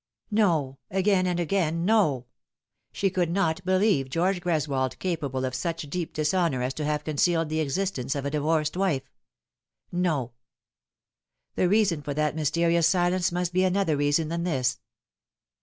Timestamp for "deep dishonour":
5.91-6.63